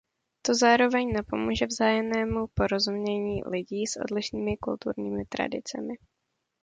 To 0.43 0.53
zároveň 0.55 1.13
napomůže 1.13 1.65
vzájemnému 1.65 2.47
porozumění 2.53 3.43
lidí 3.45 3.87
s 3.87 3.97
odlišnými 3.97 4.57
kulturními 4.57 5.25
tradicemi. 5.25 5.93